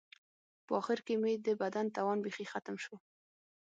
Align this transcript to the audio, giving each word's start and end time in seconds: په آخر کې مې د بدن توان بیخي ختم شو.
په 0.65 0.71
آخر 0.79 0.99
کې 1.05 1.15
مې 1.21 1.33
د 1.45 1.47
بدن 1.61 1.85
توان 1.95 2.17
بیخي 2.25 2.45
ختم 2.53 2.75
شو. 2.83 2.95